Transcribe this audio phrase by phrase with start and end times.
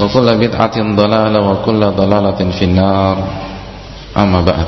[0.00, 3.16] وكل بدعة ضلالة وكل ضلالة في النار
[4.18, 4.66] Amma ba'd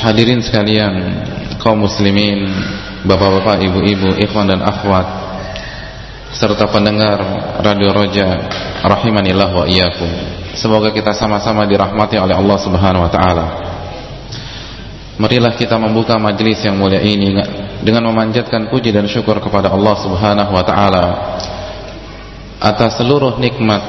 [0.00, 0.92] Hadirin sekalian
[1.60, 2.48] kaum muslimin,
[3.04, 5.04] bapak-bapak, ibu-ibu, ikhwan dan akhwat
[6.32, 7.20] serta pendengar
[7.60, 8.48] Radio Roja
[8.80, 10.08] rahimanillah wa iyyakum.
[10.56, 13.46] Semoga kita sama-sama dirahmati oleh Allah Subhanahu wa taala.
[15.20, 17.36] Marilah kita membuka majelis yang mulia ini
[17.84, 21.04] dengan memanjatkan puji dan syukur kepada Allah Subhanahu wa taala
[22.59, 23.81] atas seluruh nikmat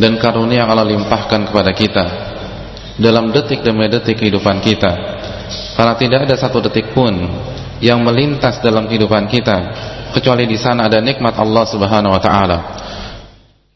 [0.00, 2.04] dan karunia yang Allah limpahkan kepada kita
[3.00, 4.92] dalam detik demi detik kehidupan kita.
[5.74, 7.12] Karena tidak ada satu detik pun
[7.80, 9.56] yang melintas dalam kehidupan kita
[10.12, 12.58] kecuali di sana ada nikmat Allah Subhanahu wa taala.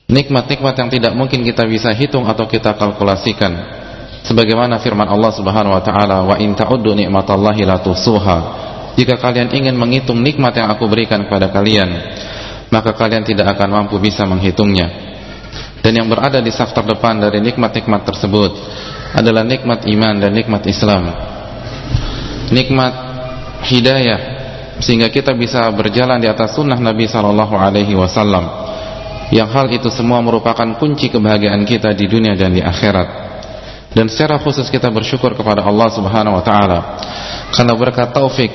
[0.04, 3.80] Nikmat-nikmat yang tidak mungkin kita bisa hitung atau kita kalkulasikan.
[4.24, 7.80] Sebagaimana firman Allah Subhanahu wa taala wa in ta'uddu nikmatallahi la
[8.94, 11.90] jika kalian ingin menghitung nikmat yang aku berikan kepada kalian
[12.72, 15.14] maka kalian tidak akan mampu bisa menghitungnya.
[15.84, 18.56] Dan yang berada di saf terdepan dari nikmat-nikmat tersebut
[19.12, 21.12] adalah nikmat iman dan nikmat Islam.
[22.48, 22.92] Nikmat
[23.68, 24.20] hidayah
[24.80, 28.64] sehingga kita bisa berjalan di atas sunnah Nabi Sallallahu Alaihi Wasallam.
[29.28, 33.08] Yang hal itu semua merupakan kunci kebahagiaan kita di dunia dan di akhirat.
[33.94, 36.80] Dan secara khusus kita bersyukur kepada Allah Subhanahu Wa Taala
[37.54, 38.50] karena berkat taufik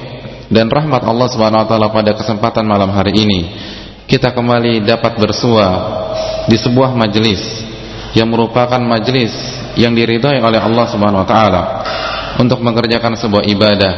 [0.51, 3.41] dan rahmat Allah Subhanahu Wa Taala pada kesempatan malam hari ini
[4.09, 5.67] kita kembali dapat bersua
[6.49, 7.61] di sebuah majelis
[8.17, 9.29] yang merupakan majelis
[9.77, 11.63] yang diridhai oleh Allah Subhanahu wa taala
[12.41, 13.93] untuk mengerjakan sebuah ibadah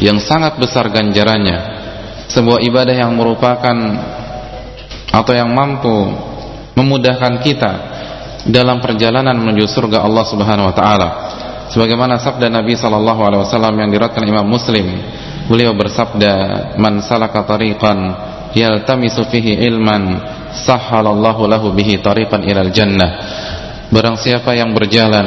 [0.00, 1.80] yang sangat besar ganjarannya
[2.32, 3.76] sebuah ibadah yang merupakan
[5.12, 6.16] atau yang mampu
[6.72, 7.72] memudahkan kita
[8.48, 11.08] dalam perjalanan menuju surga Allah Subhanahu wa taala.
[11.68, 14.88] Sebagaimana sabda Nabi sallallahu alaihi wasallam yang diriwayatkan Imam Muslim
[15.50, 16.32] beliau bersabda
[16.80, 20.18] man salaka tariqan yaltamisu fihi ilman
[20.66, 23.10] sahhalallahu lahu bihi tariqan ilal jannah
[23.90, 25.26] Barang siapa yang berjalan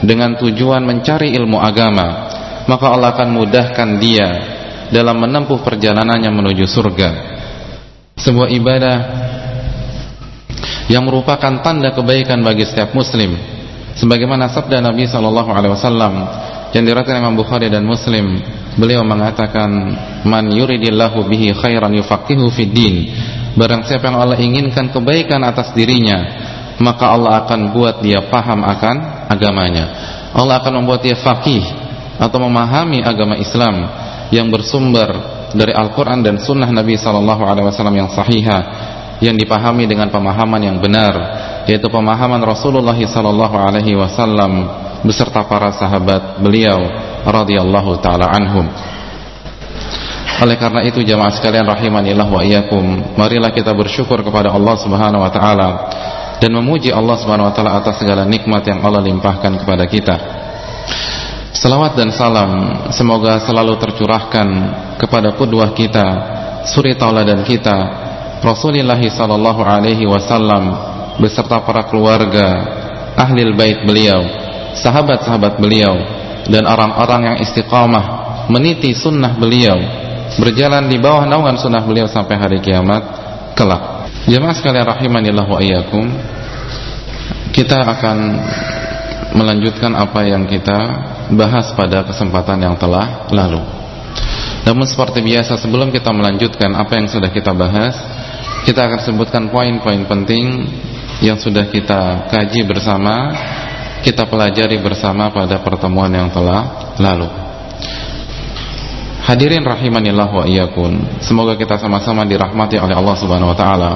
[0.00, 2.32] dengan tujuan mencari ilmu agama,
[2.64, 4.28] maka Allah akan mudahkan dia
[4.88, 7.08] dalam menempuh perjalanannya menuju surga.
[8.16, 8.96] Sebuah ibadah
[10.88, 13.36] yang merupakan tanda kebaikan bagi setiap muslim.
[14.00, 16.14] Sebagaimana sabda Nabi sallallahu alaihi wasallam
[16.74, 18.42] yang diriwayatkan Imam Bukhari dan Muslim,
[18.74, 19.70] beliau mengatakan,
[20.26, 22.94] "Man yuridillahu bihi khairan yufaqihu fid din."
[23.54, 26.18] Barang siapa yang Allah inginkan kebaikan atas dirinya,
[26.82, 28.96] maka Allah akan buat dia paham akan
[29.30, 29.86] agamanya
[30.34, 31.62] Allah akan membuat dia faqih
[32.18, 33.86] atau memahami agama Islam
[34.34, 35.10] yang bersumber
[35.54, 38.62] dari Al-Quran dan Sunnah Nabi Sallallahu Alaihi Wasallam yang sahihah
[39.22, 41.14] yang dipahami dengan pemahaman yang benar
[41.70, 46.80] yaitu pemahaman Rasulullah Sallallahu Alaihi Wasallam beserta para sahabat beliau
[47.28, 48.66] radhiyallahu taala anhum.
[50.42, 55.30] Oleh karena itu jamaah sekalian rahimanillah wa iyyakum, marilah kita bersyukur kepada Allah Subhanahu wa
[55.30, 55.68] taala
[56.42, 60.16] dan memuji Allah Subhanahu wa taala atas segala nikmat yang Allah limpahkan kepada kita.
[61.54, 62.50] Salawat dan salam
[62.90, 64.48] semoga selalu tercurahkan
[64.98, 66.06] kepada qudwah kita,
[66.66, 68.04] suri tauladan kita,
[68.42, 70.76] Rasulullah sallallahu alaihi wasallam
[71.16, 72.48] beserta para keluarga,
[73.16, 74.43] ahli bait beliau,
[74.78, 75.94] sahabat-sahabat beliau
[76.50, 79.78] dan orang-orang yang istiqamah meniti sunnah beliau,
[80.36, 83.02] berjalan di bawah naungan sunnah beliau sampai hari kiamat
[83.56, 84.10] kelak.
[84.24, 86.04] Jemaah sekalian rahimanillah wa iyyakum.
[87.54, 88.16] Kita akan
[89.34, 90.78] melanjutkan apa yang kita
[91.32, 93.62] bahas pada kesempatan yang telah lalu.
[94.64, 97.94] Namun seperti biasa sebelum kita melanjutkan apa yang sudah kita bahas,
[98.64, 100.66] kita akan sebutkan poin-poin penting
[101.20, 103.30] yang sudah kita kaji bersama,
[104.04, 107.26] kita pelajari bersama pada pertemuan yang telah lalu.
[109.24, 111.24] Hadirin rahimanillah wa iyyakum.
[111.24, 113.92] Semoga kita sama-sama dirahmati oleh Allah Subhanahu wa taala.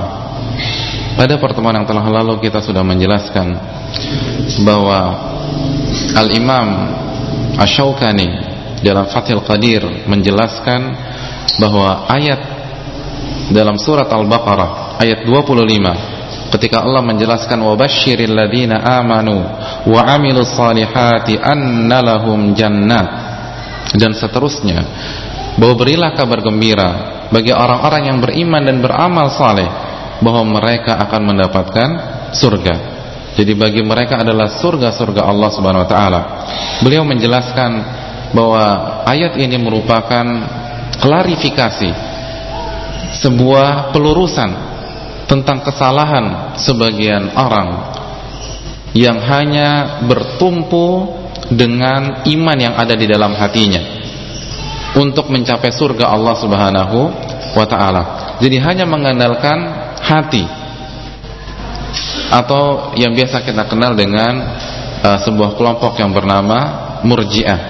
[1.21, 3.53] Pada pertemuan yang telah lalu kita sudah menjelaskan
[4.65, 4.99] bahwa
[6.17, 6.69] Al-Imam
[7.61, 8.29] Asy-Syaukani
[8.81, 10.81] dalam Fathul Qadir menjelaskan
[11.61, 12.41] bahwa ayat
[13.53, 16.18] dalam surat Al-Baqarah ayat 25
[16.49, 19.45] ketika Allah menjelaskan wabashshiril ladina amanu
[19.89, 23.07] wa amilus salihati annalahum jannat
[23.97, 24.85] dan seterusnya
[25.61, 26.91] bahwa berilah kabar gembira
[27.29, 29.69] bagi orang-orang yang beriman dan beramal saleh
[30.19, 31.89] bahwa mereka akan mendapatkan
[32.35, 32.77] surga.
[33.39, 36.21] Jadi bagi mereka adalah surga-surga Allah Subhanahu wa taala.
[36.83, 37.71] Beliau menjelaskan
[38.35, 38.65] bahwa
[39.07, 40.27] ayat ini merupakan
[40.99, 41.91] klarifikasi
[43.23, 44.68] sebuah pelurusan
[45.29, 47.93] tentang kesalahan sebagian orang
[48.97, 51.13] yang hanya bertumpu
[51.53, 53.81] dengan iman yang ada di dalam hatinya
[54.97, 56.99] untuk mencapai surga Allah Subhanahu
[57.53, 58.03] wa taala.
[58.41, 59.59] Jadi hanya mengandalkan
[60.01, 60.45] hati
[62.29, 64.33] atau yang biasa kita kenal dengan
[65.05, 67.61] uh, sebuah kelompok yang bernama Murji'ah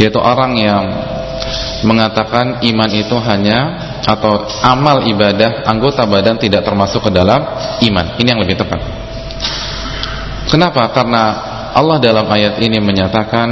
[0.00, 0.84] yaitu orang yang
[1.84, 3.58] mengatakan iman itu hanya
[4.04, 7.40] atau amal ibadah anggota badan tidak termasuk ke dalam
[7.80, 8.06] iman.
[8.20, 8.80] Ini yang lebih tepat.
[10.52, 10.92] Kenapa?
[10.92, 11.22] Karena
[11.74, 13.48] Allah dalam ayat ini menyatakan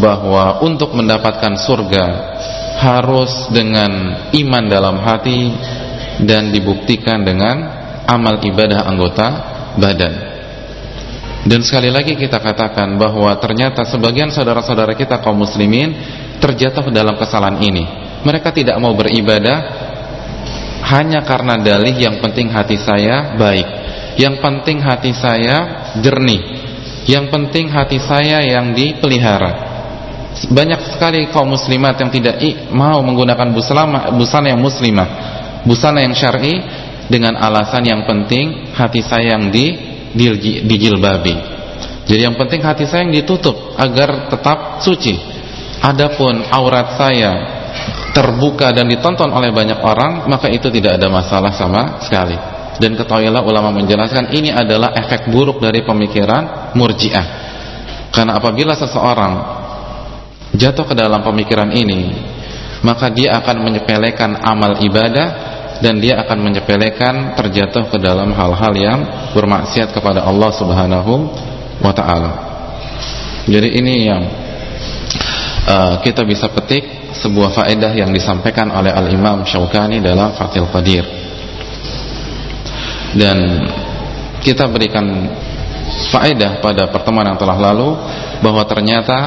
[0.00, 2.04] bahwa untuk mendapatkan surga
[2.80, 5.52] harus dengan iman dalam hati
[6.24, 7.56] dan dibuktikan dengan
[8.08, 9.26] amal ibadah anggota
[9.76, 10.14] badan.
[11.46, 15.94] Dan sekali lagi kita katakan bahwa ternyata sebagian saudara-saudara kita kaum muslimin
[16.42, 18.05] terjatuh dalam kesalahan ini.
[18.26, 19.86] Mereka tidak mau beribadah
[20.86, 23.66] hanya karena dalih yang penting hati saya baik.
[24.18, 26.42] Yang penting hati saya jernih.
[27.06, 29.78] Yang penting hati saya yang dipelihara.
[30.50, 32.42] Banyak sekali kaum muslimat yang tidak
[32.74, 35.08] mau menggunakan busana, busana yang muslimah,
[35.64, 36.60] busana yang syar'i
[37.06, 39.78] dengan alasan yang penting hati saya yang di
[40.66, 41.34] dijilbabi.
[42.06, 45.14] Jadi yang penting hati saya yang ditutup agar tetap suci.
[45.80, 47.55] Adapun aurat saya
[48.16, 52.36] terbuka dan ditonton oleh banyak orang, maka itu tidak ada masalah sama sekali.
[52.76, 57.26] Dan ketahuilah ulama menjelaskan ini adalah efek buruk dari pemikiran murjiah.
[58.12, 59.32] Karena apabila seseorang
[60.56, 62.12] jatuh ke dalam pemikiran ini,
[62.84, 65.28] maka dia akan menyepelekan amal ibadah
[65.80, 69.00] dan dia akan menyepelekan terjatuh ke dalam hal-hal yang
[69.36, 71.12] bermaksiat kepada Allah Subhanahu
[71.80, 72.32] wa taala.
[73.46, 74.22] Jadi ini yang
[75.66, 81.04] uh, kita bisa petik sebuah faedah yang disampaikan oleh Al-Imam Syaukani dalam Fathul Qadir.
[83.16, 83.38] Dan
[84.40, 85.04] kita berikan
[86.12, 87.98] faedah pada pertemuan yang telah lalu
[88.44, 89.18] bahwa ternyata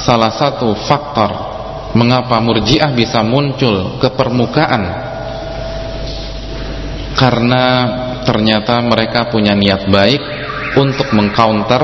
[0.00, 1.30] salah satu faktor
[1.92, 4.82] mengapa murjiah bisa muncul ke permukaan
[7.18, 7.64] karena
[8.24, 10.22] ternyata mereka punya niat baik
[10.78, 11.82] untuk mengcounter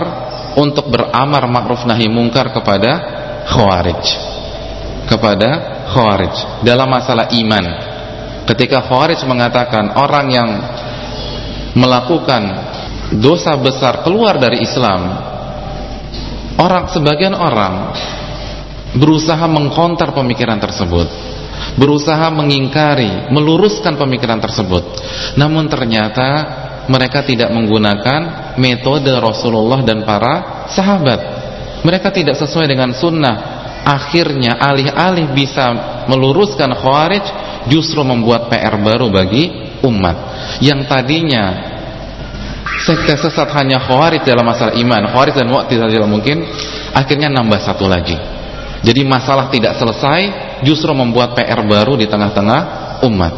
[0.57, 3.16] untuk beramar ma'ruf nahi mungkar kepada
[3.47, 4.03] khawarij
[5.07, 5.51] kepada
[5.95, 7.67] khawarij dalam masalah iman
[8.51, 10.51] ketika khawarij mengatakan orang yang
[11.79, 12.43] melakukan
[13.23, 15.01] dosa besar keluar dari Islam
[16.59, 17.95] orang sebagian orang
[18.97, 21.27] berusaha mengkonter pemikiran tersebut
[21.77, 24.85] berusaha mengingkari, meluruskan pemikiran tersebut.
[25.37, 26.29] Namun ternyata
[26.89, 31.36] mereka tidak menggunakan metode Rasulullah dan para sahabat.
[31.85, 33.37] Mereka tidak sesuai dengan sunnah.
[33.87, 35.71] Akhirnya alih-alih bisa
[36.11, 37.23] meluruskan khawarij,
[37.71, 39.51] justru membuat PR baru bagi
[39.87, 40.17] umat.
[40.59, 41.45] Yang tadinya
[42.83, 46.43] sekte sesat hanya khawarij dalam masalah iman, khawarij dan mu'tazilah mungkin,
[46.95, 48.19] akhirnya nambah satu lagi.
[48.83, 50.21] Jadi masalah tidak selesai,
[50.63, 52.61] justru membuat PR baru di tengah-tengah
[53.07, 53.35] umat.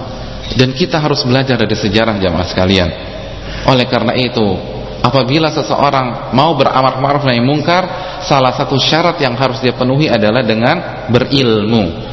[0.57, 2.89] Dan kita harus belajar dari sejarah jamaah sekalian.
[3.69, 4.45] Oleh karena itu,
[5.01, 7.98] apabila seseorang mau beramar ma'ruf nahi mungkar,
[8.29, 12.05] salah satu syarat yang harus dia penuhi adalah dengan berilmu.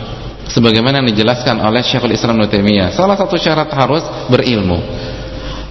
[0.46, 4.78] Sebagaimana dijelaskan oleh Syekhul Islam Nutemiyah, salah satu syarat harus berilmu,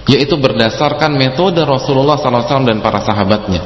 [0.05, 3.63] yaitu berdasarkan metode Rasulullah SAW dan para sahabatnya.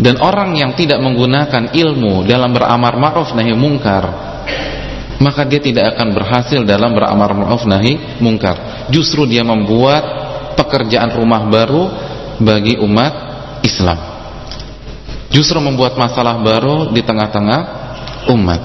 [0.00, 4.04] Dan orang yang tidak menggunakan ilmu dalam beramar ma'ruf nahi mungkar,
[5.20, 8.88] maka dia tidak akan berhasil dalam beramar ma'ruf nahi mungkar.
[8.92, 10.04] Justru dia membuat
[10.56, 11.88] pekerjaan rumah baru
[12.40, 13.12] bagi umat
[13.64, 14.09] Islam.
[15.30, 17.60] Justru membuat masalah baru di tengah-tengah
[18.34, 18.62] umat.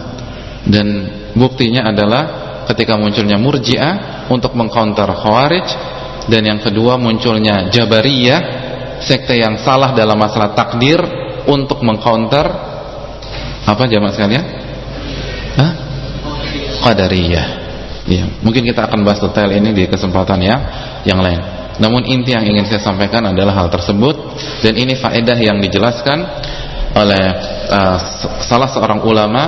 [0.65, 0.87] Dan
[1.37, 2.23] buktinya adalah
[2.73, 5.67] ketika munculnya Murji'ah untuk mengcounter Khawarij
[6.25, 8.41] dan yang kedua munculnya Jabariyah
[9.05, 10.97] sekte yang salah dalam masalah takdir
[11.45, 12.45] untuk mengcounter
[13.65, 14.45] apa jamaah sekalian?
[15.57, 15.71] Hah?
[18.05, 20.57] Ya, mungkin kita akan bahas detail ini di kesempatan ya
[21.05, 21.41] yang lain.
[21.81, 24.15] Namun inti yang ingin saya sampaikan adalah hal tersebut
[24.61, 26.23] dan ini faedah yang dijelaskan
[26.95, 27.25] oleh
[27.67, 27.97] uh,
[28.47, 29.43] salah seorang ulama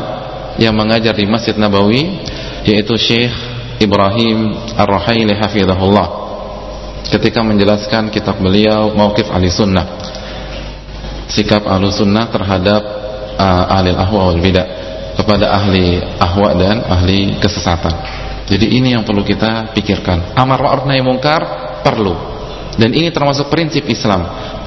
[0.59, 2.27] yang mengajar di Masjid Nabawi
[2.67, 3.31] yaitu Syekh
[3.79, 6.27] Ibrahim Ar-Ruhaili hafizahullah.
[7.07, 9.85] Ketika menjelaskan kitab beliau Mauqif Ahli Sunnah.
[11.31, 12.81] Sikap Ahli Sunnah terhadap
[13.39, 14.67] uh, ahli ahwa wal bidah
[15.15, 17.95] kepada ahli ahwa dan ahli kesesatan.
[18.47, 20.35] Jadi ini yang perlu kita pikirkan.
[20.35, 21.41] Amar ma'ruf nahi mungkar
[21.79, 22.15] perlu.
[22.75, 24.23] Dan ini termasuk prinsip Islam.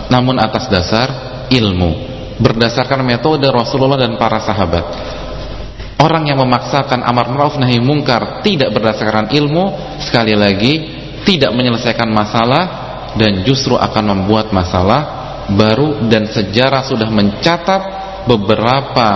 [0.08, 1.08] Namun atas dasar
[1.48, 2.09] ilmu
[2.40, 4.84] berdasarkan metode Rasulullah dan para sahabat.
[6.00, 10.74] Orang yang memaksakan amar ma'ruf nahi mungkar tidak berdasarkan ilmu, sekali lagi
[11.28, 12.64] tidak menyelesaikan masalah
[13.20, 15.20] dan justru akan membuat masalah
[15.52, 17.82] baru dan sejarah sudah mencatat
[18.24, 19.08] beberapa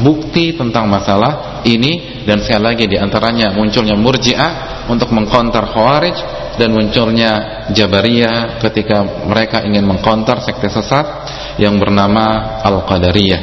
[0.00, 6.16] bukti tentang masalah ini dan sekali lagi di antaranya munculnya murji'ah untuk mengkonter khawarij
[6.58, 7.30] dan munculnya
[7.70, 11.06] jabariyah ketika mereka ingin mengkonter sekte sesat
[11.60, 13.42] yang bernama Al-Qadariyah.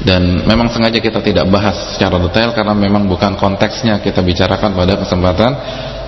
[0.00, 4.96] Dan memang sengaja kita tidak bahas secara detail karena memang bukan konteksnya kita bicarakan pada
[4.96, 5.52] kesempatan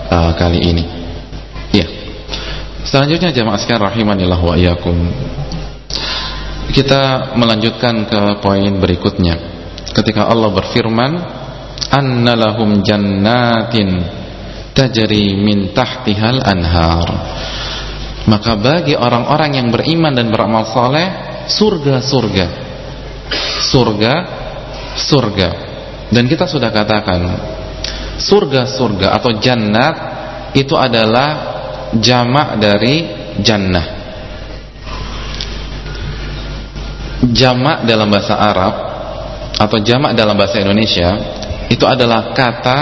[0.08, 0.84] uh, kali ini.
[1.76, 1.86] Ya
[2.88, 4.96] selanjutnya jamaah sekalian rahimanillah wa iyakum
[6.72, 9.36] kita melanjutkan ke poin berikutnya.
[9.92, 11.12] Ketika Allah berfirman
[11.92, 14.00] annalahum jannatin
[14.72, 17.08] tajri min tahtihal anhar
[18.28, 21.08] maka bagi orang-orang yang beriman dan beramal soleh
[21.50, 22.46] surga-surga
[23.72, 25.48] surga-surga
[26.12, 27.20] dan kita sudah katakan
[28.20, 29.94] surga-surga atau jannat
[30.52, 31.52] itu adalah
[31.96, 33.08] jamak dari
[33.40, 33.86] jannah.
[37.22, 38.74] Jamak dalam bahasa Arab
[39.56, 41.16] atau jamak dalam bahasa Indonesia
[41.70, 42.80] itu adalah kata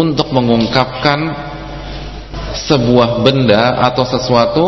[0.00, 1.45] untuk mengungkapkan
[2.64, 4.66] sebuah benda atau sesuatu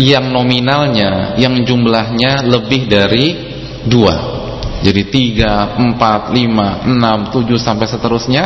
[0.00, 3.26] yang nominalnya, yang jumlahnya lebih dari
[3.84, 4.40] dua.
[4.82, 8.44] Jadi tiga, empat, lima, enam, tujuh sampai seterusnya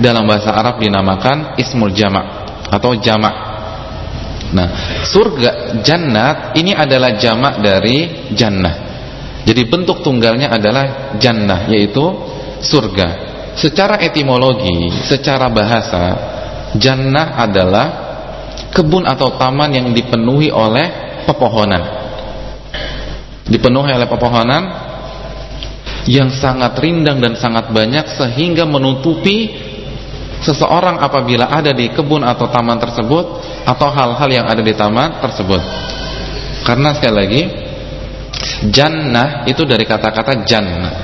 [0.00, 2.24] dalam bahasa Arab dinamakan ismul jamak
[2.72, 3.34] atau jamak.
[4.54, 4.68] Nah,
[5.04, 8.76] surga jannat ini adalah jamak dari jannah.
[9.44, 12.00] Jadi bentuk tunggalnya adalah jannah yaitu
[12.64, 13.08] surga.
[13.54, 16.33] Secara etimologi, secara bahasa
[16.74, 17.86] Jannah adalah
[18.74, 21.82] kebun atau taman yang dipenuhi oleh pepohonan.
[23.46, 24.62] Dipenuhi oleh pepohonan
[26.10, 29.54] yang sangat rindang dan sangat banyak sehingga menutupi
[30.44, 33.24] seseorang apabila ada di kebun atau taman tersebut
[33.64, 35.62] atau hal-hal yang ada di taman tersebut.
[36.64, 37.42] Karena sekali lagi
[38.68, 40.94] jannah itu dari kata-kata jannah.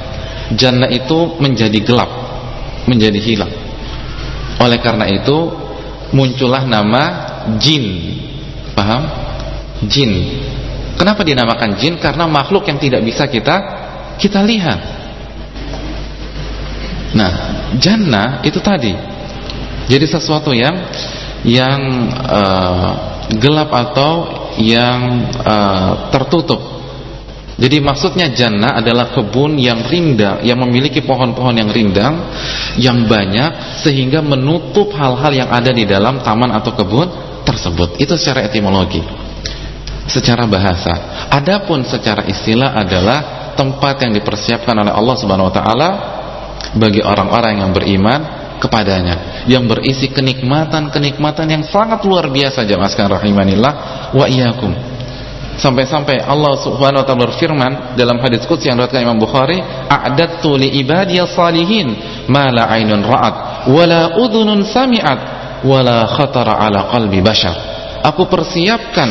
[0.51, 2.11] Jannah itu menjadi gelap,
[2.91, 3.53] menjadi hilang.
[4.61, 5.49] Oleh karena itu
[6.13, 7.03] muncullah nama
[7.57, 7.85] jin.
[8.77, 9.03] Paham?
[9.89, 10.13] Jin.
[11.01, 11.97] Kenapa dinamakan jin?
[11.97, 13.57] Karena makhluk yang tidak bisa kita
[14.21, 14.81] kita lihat.
[17.17, 17.33] Nah,
[17.81, 18.93] jannah itu tadi.
[19.89, 20.77] Jadi sesuatu yang
[21.43, 21.81] yang
[22.21, 22.91] uh,
[23.41, 24.13] gelap atau
[24.61, 26.80] yang uh, tertutup
[27.61, 32.33] jadi maksudnya jannah adalah kebun yang rindang, yang memiliki pohon-pohon yang rindang,
[32.81, 37.09] yang banyak sehingga menutup hal-hal yang ada di dalam taman atau kebun
[37.45, 38.01] tersebut.
[38.01, 39.05] Itu secara etimologi.
[40.09, 41.29] Secara bahasa.
[41.29, 45.89] Adapun secara istilah adalah tempat yang dipersiapkan oleh Allah Subhanahu wa taala
[46.81, 48.21] bagi orang-orang yang beriman
[48.57, 53.73] kepadanya yang berisi kenikmatan-kenikmatan yang sangat luar biasa jemaah sekalian rahimanillah
[54.13, 54.90] wa iyyakum
[55.61, 59.61] Sampai-sampai Allah Subhanahu wa taala berfirman dalam hadis qudsi yang diriwayatkan Imam Bukhari,
[59.93, 61.93] "A'dattu li ibadiyas salihin
[62.33, 65.21] ma la 'ainun ra'at wa la udhunun sami'at
[65.61, 67.53] wa la khatara 'ala qalbi bashar."
[68.01, 69.11] Aku persiapkan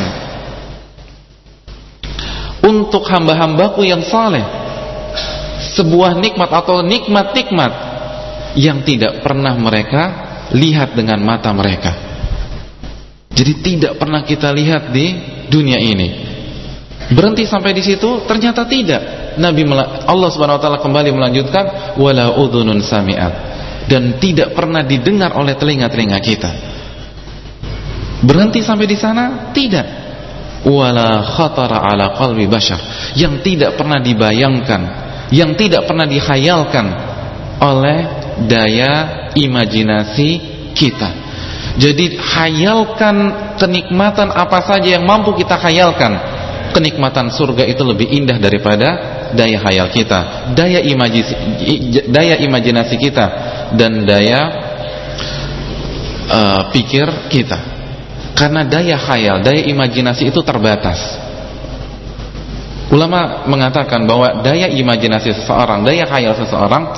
[2.66, 4.42] untuk hamba-hambaku yang saleh
[5.78, 7.72] sebuah nikmat atau nikmat-nikmat
[8.58, 10.02] yang tidak pernah mereka
[10.50, 11.94] lihat dengan mata mereka.
[13.30, 15.14] Jadi tidak pernah kita lihat di
[15.46, 16.29] dunia ini.
[17.10, 18.22] Berhenti sampai di situ?
[18.22, 19.34] Ternyata tidak.
[19.38, 19.66] Nabi
[20.06, 23.32] Allah Subhanahu wa taala kembali melanjutkan wala udhunun sami'at
[23.90, 26.50] dan tidak pernah didengar oleh telinga-telinga kita.
[28.22, 29.50] Berhenti sampai di sana?
[29.50, 29.86] Tidak.
[30.70, 32.78] Wala khatara ala qalbi bashar
[33.16, 34.82] yang tidak pernah dibayangkan,
[35.32, 36.86] yang tidak pernah dihayalkan
[37.58, 37.98] oleh
[38.44, 38.92] daya
[39.34, 40.30] imajinasi
[40.76, 41.10] kita.
[41.80, 43.16] Jadi hayalkan
[43.56, 46.39] kenikmatan apa saja yang mampu kita hayalkan
[46.70, 48.88] kenikmatan surga itu lebih indah daripada
[49.34, 51.34] daya hayal kita, daya imajinasi,
[52.10, 53.26] daya imajinasi kita
[53.74, 54.40] dan daya
[56.30, 57.58] uh, pikir kita.
[58.34, 60.98] Karena daya hayal, daya imajinasi itu terbatas.
[62.90, 66.90] Ulama mengatakan bahwa daya imajinasi seseorang, daya khayal seseorang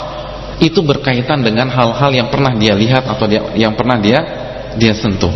[0.62, 4.18] itu berkaitan dengan hal-hal yang pernah dia lihat atau dia, yang pernah dia
[4.78, 5.32] dia sentuh.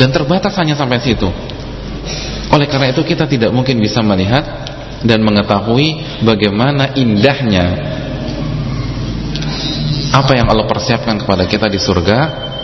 [0.00, 1.28] Dan terbatas hanya sampai situ.
[2.52, 4.44] Oleh karena itu kita tidak mungkin bisa melihat
[5.02, 7.66] dan mengetahui bagaimana indahnya
[10.12, 12.18] apa yang Allah persiapkan kepada kita di surga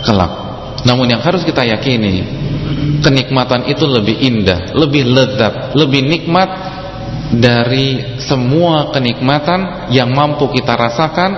[0.05, 0.33] kelak.
[0.85, 2.23] Namun yang harus kita yakini
[3.01, 6.49] kenikmatan itu lebih indah, lebih lezat, lebih nikmat
[7.33, 11.31] dari semua kenikmatan yang mampu kita rasakan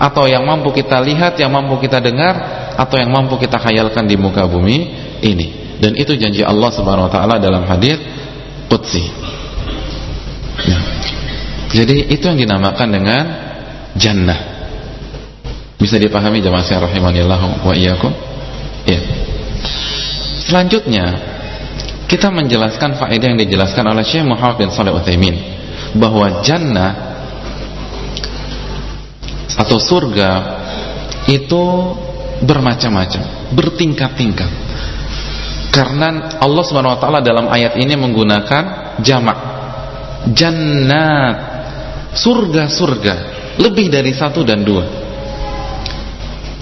[0.00, 2.34] atau yang mampu kita lihat, yang mampu kita dengar
[2.78, 4.78] atau yang mampu kita khayalkan di muka bumi
[5.20, 5.57] ini.
[5.78, 7.98] Dan itu janji Allah Subhanahu wa taala dalam hadis
[8.66, 9.06] qudsi.
[10.58, 10.82] Nah,
[11.70, 13.24] jadi itu yang dinamakan dengan
[13.94, 14.40] jannah.
[15.78, 18.10] Bisa dipahami jemaah sekalian rahimanillah wa iyyakum?
[18.82, 18.98] Ya.
[20.48, 21.06] Selanjutnya
[22.10, 25.36] kita menjelaskan faedah yang dijelaskan oleh Syekh Muhammad bin Shalih Utsaimin
[25.94, 26.90] bahwa jannah
[29.54, 30.30] atau surga
[31.28, 31.62] itu
[32.42, 34.50] bermacam-macam, bertingkat-tingkat.
[35.78, 39.38] Karena Allah Subhanahu wa taala dalam ayat ini menggunakan jamak.
[40.34, 41.36] Jannat,
[42.18, 43.14] surga-surga,
[43.62, 44.82] lebih dari satu dan dua.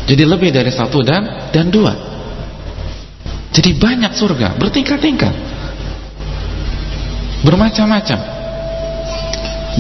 [0.05, 1.97] Jadi lebih dari satu dan dan dua.
[3.57, 5.33] Jadi banyak surga, bertingkat-tingkat.
[7.41, 8.21] Bermacam-macam.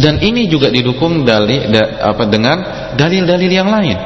[0.00, 2.57] Dan ini juga didukung dari da, apa dengan
[2.97, 4.00] dalil-dalil yang lain.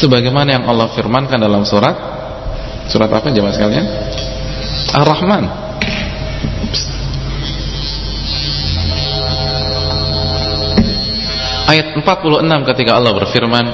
[0.00, 1.92] Sebagaimana yang Allah firmankan dalam surat
[2.88, 3.99] surat apa jemaah sekalian?
[4.90, 5.44] Ar-Rahman.
[11.70, 13.66] Ayat 46 ketika Allah berfirman,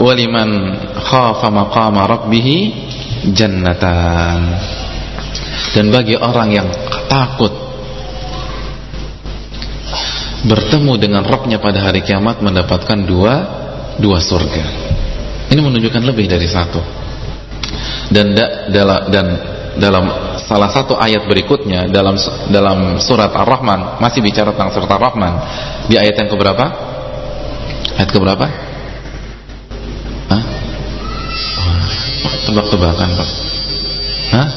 [0.00, 0.50] "Waliman
[0.96, 2.48] khafa maqama rabbih
[3.28, 4.40] jannatan.
[5.76, 6.68] Dan bagi orang yang
[7.06, 7.52] takut
[10.40, 13.34] bertemu dengan Rabbnya pada hari kiamat mendapatkan dua
[14.00, 14.64] dua surga.
[15.52, 16.80] Ini menunjukkan lebih dari satu.
[18.10, 19.26] Dan da, dalam dan
[19.80, 22.14] dalam salah satu ayat berikutnya dalam
[22.52, 25.32] dalam surat Ar-Rahman masih bicara tentang surat Ar-Rahman
[25.88, 26.64] di ayat yang keberapa?
[27.96, 28.46] Ayat keberapa?
[30.30, 30.42] Hah?
[32.46, 33.28] tebak-tebakan Pak
[34.30, 34.48] Hah?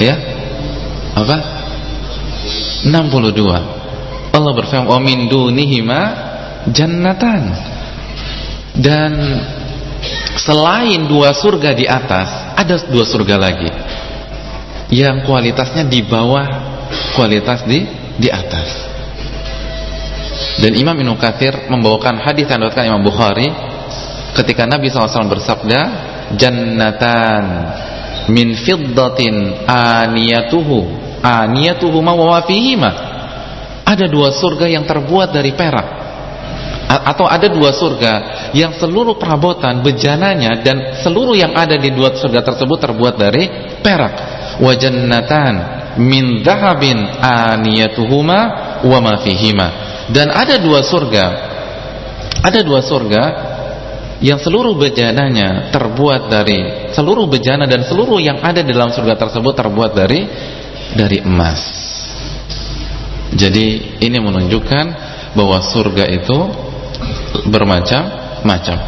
[0.00, 0.14] Ya?
[1.12, 1.36] Apa?
[2.88, 6.00] 62 Allah berfirman wa min dunihima
[6.72, 7.52] jannatan
[8.78, 9.12] dan
[10.40, 13.70] selain dua surga di atas ada dua surga lagi
[14.92, 16.44] yang kualitasnya di bawah
[17.16, 17.80] kualitas di
[18.20, 18.92] di atas.
[20.60, 23.48] Dan Imam Ibnu Katsir membawakan hadis yang diriwayatkan Imam Bukhari
[24.36, 25.80] ketika Nabi SAW bersabda
[26.36, 27.44] jannatan
[28.28, 29.64] min fiddatin
[31.24, 32.92] aniyatuhu ma wa fihima.
[33.82, 36.04] Ada dua surga yang terbuat dari perak.
[36.92, 38.12] Atau ada dua surga
[38.52, 43.48] yang seluruh perabotan bejananya dan seluruh yang ada di dua surga tersebut terbuat dari
[43.80, 45.54] perak wa jannatan
[45.98, 48.38] min dhahabin aniyatuhuma
[48.86, 49.68] wa ma fihima
[50.14, 51.26] dan ada dua surga
[52.42, 53.22] ada dua surga
[54.22, 59.98] yang seluruh bejananya terbuat dari seluruh bejana dan seluruh yang ada dalam surga tersebut terbuat
[59.98, 60.20] dari
[60.94, 61.60] dari emas.
[63.32, 64.84] Jadi ini menunjukkan
[65.34, 66.38] bahwa surga itu
[67.48, 68.78] bermacam-macam.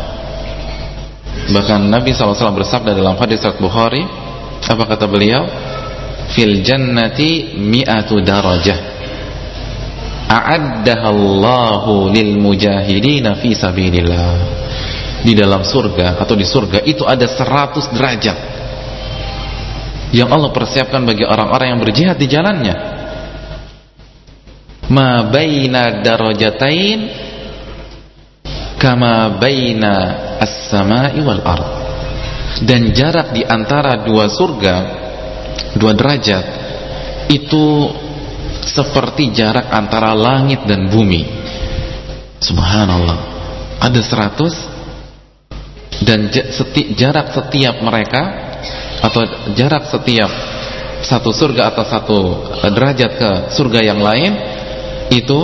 [1.45, 4.05] Bahkan Nabi SAW bersabda dalam hadis Sahih Bukhari,
[4.73, 5.45] apa kata beliau?
[6.33, 8.81] Fil jannati mi'atu darajah.
[10.25, 14.65] A'addaha Allahu lil mujahidin fi sabilillah
[15.25, 18.39] di dalam surga atau di surga itu ada 100 derajat
[20.13, 22.77] yang Allah persiapkan bagi orang-orang yang berjihad di jalannya
[24.93, 26.99] ma baina darajatain
[28.77, 29.93] kama baina
[30.45, 31.84] as-sama'i wal ard
[32.63, 34.77] dan jarak di antara dua surga
[35.75, 36.45] dua derajat
[37.35, 37.91] itu
[38.63, 41.27] seperti jarak antara langit dan bumi
[42.39, 43.19] subhanallah
[43.83, 44.75] ada 100
[46.05, 46.31] dan
[46.95, 48.23] jarak setiap mereka
[49.05, 49.21] atau
[49.53, 50.31] jarak setiap
[51.05, 52.19] satu surga atau satu
[52.65, 54.33] eh, derajat ke surga yang lain
[55.13, 55.41] itu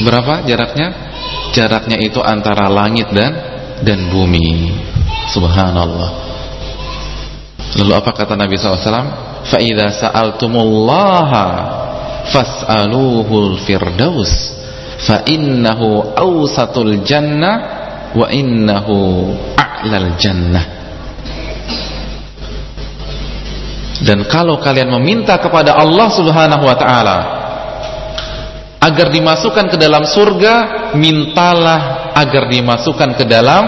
[0.00, 1.12] berapa jaraknya?
[1.52, 3.36] Jaraknya itu antara langit dan
[3.84, 4.72] dan bumi.
[5.32, 6.10] Subhanallah.
[7.80, 9.42] Lalu apa kata Nabi SAW?
[9.48, 11.44] Fa idza sa'altumullaha
[12.30, 14.54] fas'aluhul firdaus
[15.02, 17.56] fa innahu awsatul jannah
[18.14, 19.26] wa innahu
[19.58, 20.64] a'lal jannah
[24.02, 27.18] dan kalau kalian meminta kepada Allah Subhanahu wa taala
[28.82, 30.54] agar dimasukkan ke dalam surga
[30.98, 33.62] mintalah agar dimasukkan ke dalam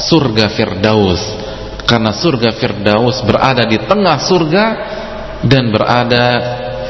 [0.00, 1.22] surga Firdaus.
[1.82, 4.64] Karena surga Firdaus berada di tengah surga
[5.44, 6.24] dan berada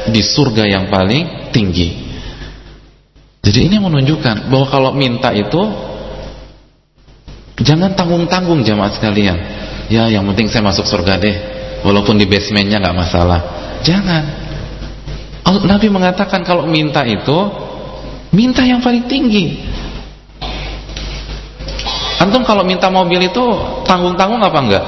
[0.07, 2.03] di surga yang paling tinggi.
[3.43, 5.59] Jadi ini menunjukkan bahwa kalau minta itu
[7.59, 9.37] jangan tanggung-tanggung jamaah sekalian.
[9.91, 11.35] Ya yang penting saya masuk surga deh.
[11.83, 13.39] Walaupun di basementnya nggak masalah.
[13.83, 14.23] Jangan.
[15.43, 17.35] Nabi mengatakan kalau minta itu
[18.31, 19.72] minta yang paling tinggi
[22.21, 23.43] antum kalau minta mobil itu
[23.87, 24.85] tanggung-tanggung apa enggak?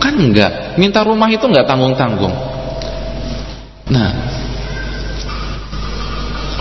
[0.00, 0.76] Kan enggak.
[0.78, 2.32] Minta rumah itu enggak tanggung-tanggung.
[3.90, 4.10] Nah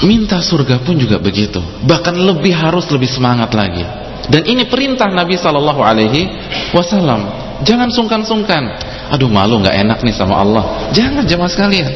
[0.04, 1.60] minta surga pun juga begitu.
[1.60, 3.84] Bahkan lebih harus lebih semangat lagi.
[4.30, 6.30] Dan ini perintah Nabi Shallallahu Alaihi
[6.72, 7.28] Wasallam.
[7.65, 8.63] Jangan sungkan-sungkan.
[9.10, 10.93] Aduh malu nggak enak nih sama Allah.
[10.93, 11.88] Jangan jemaah sekalian.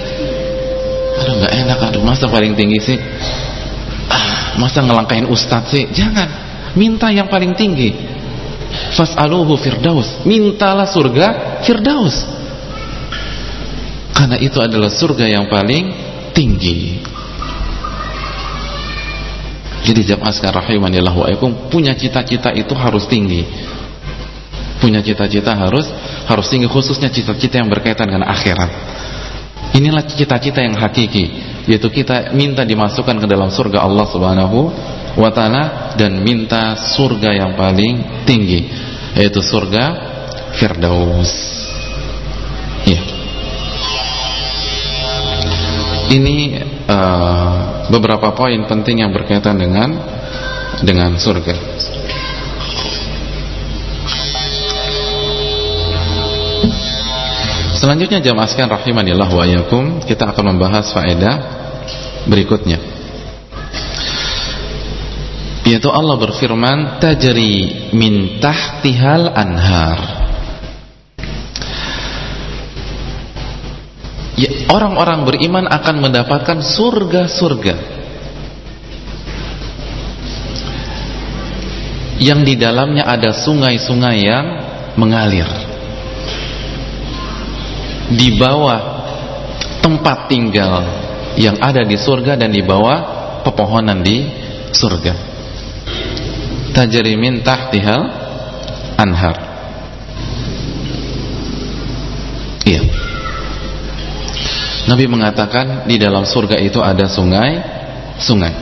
[1.24, 1.80] Aduh nggak enak.
[1.94, 2.98] Aduh masa paling tinggi sih?
[4.10, 5.86] Ah, masa ngelangkain ustadz sih?
[5.94, 6.43] Jangan
[6.78, 7.94] minta yang paling tinggi.
[8.98, 10.26] Fas'aluhu firdaus.
[10.26, 12.26] Mintalah surga firdaus.
[14.14, 15.94] Karena itu adalah surga yang paling
[16.34, 17.02] tinggi.
[19.84, 21.28] Jadi jamaah sekalian rahimanillah wa
[21.68, 23.44] punya cita-cita itu harus tinggi.
[24.80, 25.88] Punya cita-cita harus
[26.24, 28.72] harus tinggi khususnya cita-cita yang berkaitan dengan akhirat.
[29.76, 34.60] Inilah cita-cita yang hakiki yaitu kita minta dimasukkan ke dalam surga Allah Subhanahu
[35.14, 38.66] wa taala dan minta surga yang paling tinggi
[39.14, 40.12] yaitu surga
[40.58, 41.32] Firdaus.
[42.84, 43.14] Ya
[46.14, 49.90] ini uh, beberapa poin penting yang berkaitan dengan
[50.86, 51.56] dengan surga.
[57.84, 61.36] Selanjutnya jamaah sekalian rahimanillah wa yakum, kita akan membahas faedah
[62.32, 62.93] berikutnya.
[65.64, 70.00] Yaitu Allah berfirman, "Tajri min tahtihal anhar."
[74.36, 77.76] Ya, orang-orang beriman akan mendapatkan surga-surga.
[82.20, 84.46] Yang di dalamnya ada sungai-sungai yang
[85.00, 85.48] mengalir.
[88.12, 88.80] Di bawah
[89.80, 90.84] tempat tinggal
[91.40, 93.00] yang ada di surga dan di bawah
[93.48, 94.28] pepohonan di
[94.76, 95.33] surga
[96.74, 98.10] tajri min tahtihal
[98.98, 99.38] anhar
[102.66, 102.82] iya
[104.84, 107.62] Nabi mengatakan di dalam surga itu ada sungai
[108.20, 108.54] sungai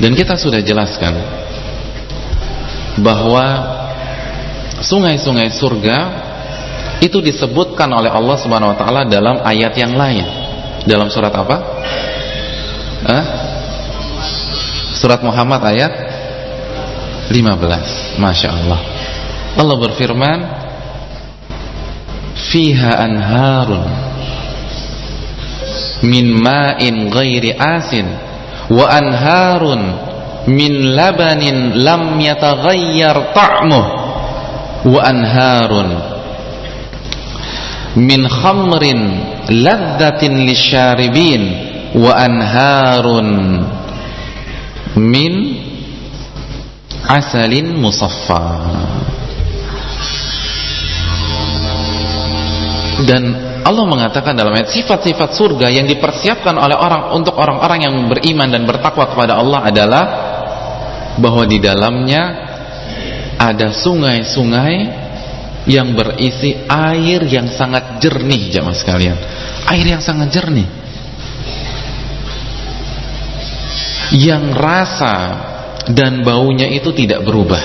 [0.00, 1.12] dan kita sudah jelaskan
[3.04, 3.44] bahwa
[4.80, 5.98] sungai-sungai surga
[7.04, 10.24] itu disebutkan oleh Allah Subhanahu wa taala dalam ayat yang lain.
[10.84, 11.56] Dalam surat apa?
[13.04, 13.24] Eh?
[14.96, 15.92] Surat Muhammad ayat
[17.30, 18.18] 15.
[18.18, 18.80] Masya Allah.
[19.54, 20.38] Allah berfirman,
[22.50, 23.86] "Fiha anharun
[26.02, 28.06] min ma'in ghairi asin
[28.72, 29.80] wa anharun
[30.50, 33.86] min labanin lam yataghayyar ta'muh
[34.88, 35.88] wa anharun
[38.00, 39.00] min khamrin
[39.50, 41.42] ladzatin lisyaribin
[41.98, 43.28] wa anharun
[44.96, 45.32] min
[47.10, 48.42] asalin musaffa.
[53.00, 53.22] Dan
[53.64, 58.62] Allah mengatakan dalam ayat sifat-sifat surga yang dipersiapkan oleh orang untuk orang-orang yang beriman dan
[58.68, 60.04] bertakwa kepada Allah adalah
[61.16, 62.48] bahwa di dalamnya
[63.40, 64.76] ada sungai-sungai
[65.68, 69.16] yang berisi air yang sangat jernih jamaah sekalian.
[69.68, 70.68] Air yang sangat jernih.
[74.10, 75.14] Yang rasa
[75.88, 77.62] dan baunya itu tidak berubah.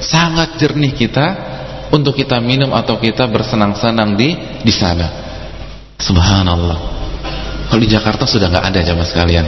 [0.00, 1.26] Sangat jernih kita
[1.92, 5.08] untuk kita minum atau kita bersenang-senang di di sana.
[6.00, 6.78] Subhanallah.
[7.70, 9.46] Kalau di Jakarta sudah nggak ada jamaah sekalian.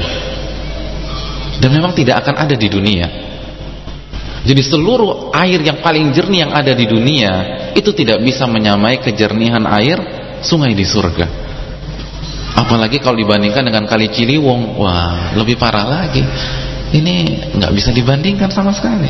[1.59, 3.07] Dan memang tidak akan ada di dunia.
[4.43, 7.33] Jadi seluruh air yang paling jernih yang ada di dunia
[7.79, 9.99] itu tidak bisa menyamai kejernihan air
[10.43, 11.27] sungai di surga.
[12.53, 16.21] Apalagi kalau dibandingkan dengan kali Ciliwung, wah lebih parah lagi.
[16.93, 17.15] Ini
[17.57, 19.09] nggak bisa dibandingkan sama sekali.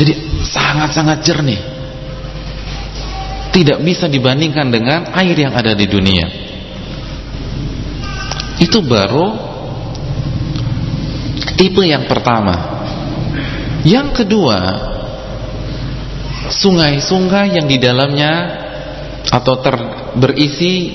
[0.00, 0.12] Jadi
[0.44, 1.60] sangat-sangat jernih.
[3.50, 6.26] Tidak bisa dibandingkan dengan air yang ada di dunia.
[8.60, 9.50] Itu baru
[11.56, 12.80] tipe yang pertama
[13.84, 14.58] yang kedua,
[16.52, 18.32] sungai-sungai yang di dalamnya
[19.32, 19.76] atau ter,
[20.20, 20.92] berisi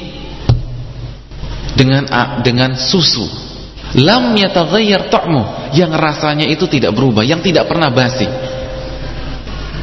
[1.74, 2.06] dengan
[2.46, 3.26] dengan susu
[3.96, 5.72] lam yataghayyar ta'mu.
[5.76, 8.28] Yang rasanya itu tidak berubah yang tidak pernah basi.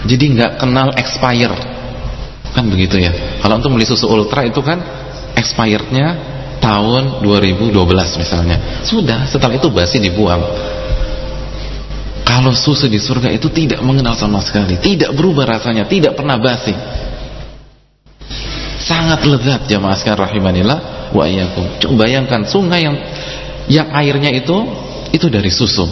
[0.09, 1.55] Jadi nggak kenal expire.
[2.53, 3.41] Kan begitu ya.
[3.41, 4.81] Kalau untuk beli susu ultra itu kan
[5.33, 7.75] expirednya tahun 2012
[8.21, 8.85] misalnya.
[8.85, 10.43] Sudah setelah itu basi dibuang.
[12.23, 16.73] Kalau susu di surga itu tidak mengenal sama sekali tidak berubah rasanya tidak pernah basi.
[18.83, 20.79] Sangat lezat jamaah sekalian rahimanillah
[21.13, 21.79] wa iyyakum.
[21.79, 22.97] Coba bayangkan sungai yang
[23.73, 24.57] yang airnya itu
[25.17, 25.89] itu dari susu.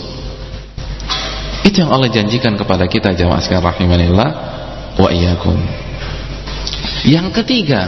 [1.65, 4.29] Itu yang Allah janjikan kepada kita jamaah sekalian rahimanillah
[5.01, 5.57] wa iyyakum.
[7.09, 7.83] Yang ketiga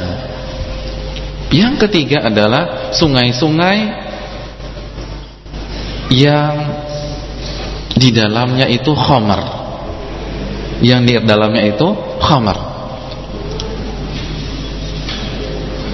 [1.53, 3.79] yang ketiga adalah sungai-sungai
[6.17, 6.55] yang
[7.93, 9.61] di dalamnya itu khamar.
[10.81, 12.73] Yang di dalamnya itu khamar.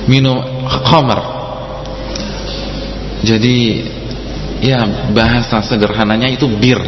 [0.09, 1.38] minum khamar
[3.23, 3.57] jadi
[4.63, 6.79] ya bahasa sederhananya itu bir.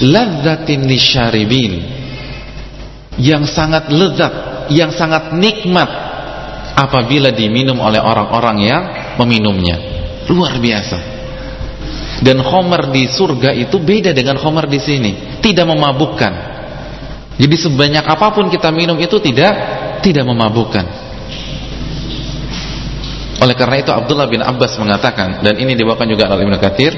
[0.00, 1.98] Ladzatin lisyaribin.
[3.20, 4.32] Yang sangat lezat
[4.72, 5.90] yang sangat nikmat
[6.78, 8.82] apabila diminum oleh orang-orang yang
[9.20, 9.76] meminumnya.
[10.30, 10.98] Luar biasa.
[12.20, 15.40] Dan khamar di surga itu beda dengan khamar di sini.
[15.40, 16.32] Tidak memabukkan.
[17.40, 19.52] Jadi sebanyak apa pun kita minum itu tidak
[20.04, 20.99] tidak memabukkan.
[23.40, 26.92] Oleh karena itu Abdullah bin Abbas mengatakan dan ini dibawakan juga oleh Ibnu Katsir,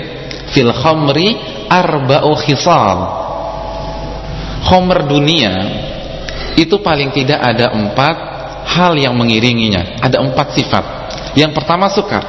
[0.50, 1.38] fil khamri
[1.70, 2.98] arba'u khisal.
[4.66, 5.52] Khamr dunia
[6.59, 8.16] itu paling tidak ada empat
[8.66, 10.85] hal yang mengiringinya, ada empat sifat.
[11.38, 12.20] Yang pertama suka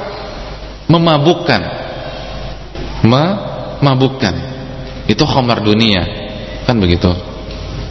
[0.87, 1.61] memabukkan.
[3.03, 4.33] Memabukkan.
[5.09, 6.01] Itu khamr dunia.
[6.69, 7.11] Kan begitu.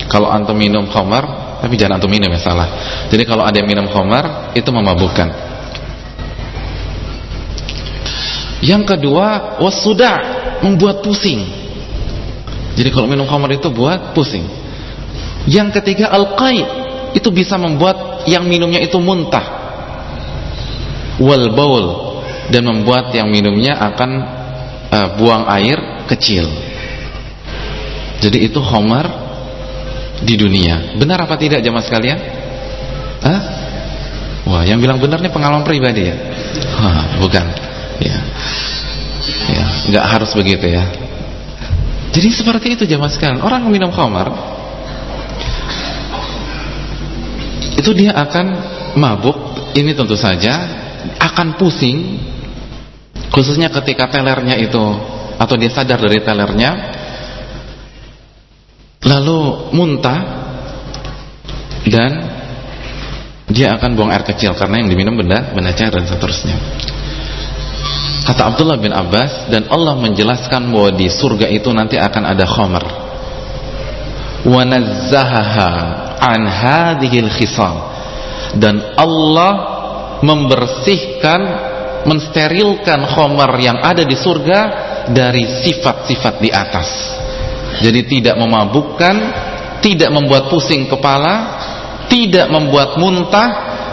[0.06, 2.68] Kalau antum minum khamr tapi jangan antum minum ya salah.
[3.06, 5.51] Jadi kalau ada yang minum khamar itu memabukkan.
[8.62, 10.12] Yang kedua, wasuda
[10.62, 11.42] membuat pusing.
[12.78, 14.46] Jadi kalau minum khamar itu buat pusing.
[15.50, 16.62] Yang ketiga al-qai
[17.12, 19.60] itu bisa membuat yang minumnya itu muntah.
[21.18, 21.50] Wal
[22.48, 24.10] dan membuat yang minumnya akan
[24.88, 26.46] uh, buang air kecil.
[28.22, 29.10] Jadi itu khamar
[30.22, 30.94] di dunia.
[30.94, 32.18] Benar apa tidak jamaah sekalian?
[33.22, 33.40] Hah?
[34.46, 36.16] Wah, yang bilang benar nih pengalaman pribadi ya?
[36.78, 37.71] Hah, bukan.
[38.00, 38.18] Ya.
[39.52, 40.84] Ya, nggak harus begitu ya.
[42.12, 43.40] Jadi seperti itu jamaah sekalian.
[43.40, 44.28] Orang minum khamar
[47.72, 48.46] itu dia akan
[48.94, 49.36] mabuk,
[49.74, 50.68] ini tentu saja
[51.18, 52.20] akan pusing
[53.32, 54.84] khususnya ketika telernya itu
[55.40, 56.70] atau dia sadar dari telernya
[59.02, 60.20] lalu muntah
[61.88, 62.12] dan
[63.50, 66.56] dia akan buang air kecil karena yang diminum benda benda cair dan seterusnya.
[68.22, 72.84] Kata Abdullah bin Abbas dan Allah menjelaskan bahwa di surga itu nanti akan ada khamar.
[74.46, 75.70] Wa nazzahaha
[76.22, 76.46] an.
[78.52, 79.52] Dan Allah
[80.22, 81.40] membersihkan
[82.06, 84.60] mensterilkan khamar yang ada di surga
[85.10, 86.88] dari sifat-sifat di atas.
[87.82, 89.14] Jadi tidak memabukkan,
[89.82, 91.58] tidak membuat pusing kepala,
[92.06, 93.50] tidak membuat muntah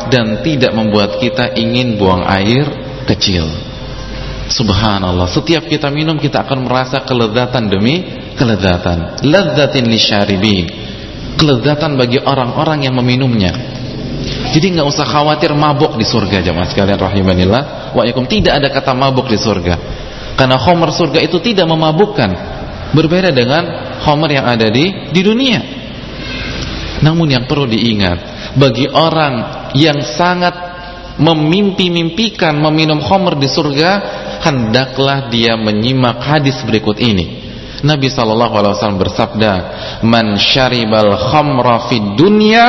[0.09, 2.65] dan tidak membuat kita ingin buang air
[3.09, 3.68] kecil.
[4.49, 8.01] Subhanallah, setiap kita minum kita akan merasa kelezatan demi
[8.33, 9.21] kelezatan.
[9.21, 10.65] Lazzatin lisyaribin.
[11.37, 13.53] Kelezatan bagi orang-orang yang meminumnya.
[14.49, 19.31] Jadi nggak usah khawatir mabuk di surga jemaah sekalian rahimanillah wa Tidak ada kata mabuk
[19.31, 19.75] di surga.
[20.35, 22.59] Karena khamr surga itu tidak memabukkan
[22.89, 23.69] Berbeda dengan
[24.01, 25.61] homer yang ada di di dunia.
[27.05, 30.69] Namun yang perlu diingat bagi orang yang sangat
[31.19, 37.49] memimpi-mimpikan meminum homer di surga, hendaklah dia menyimak hadis berikut ini.
[37.79, 39.53] Nabi sallallahu alaihi wasallam bersabda,
[40.03, 42.67] "Man syaribal khamra fid dunya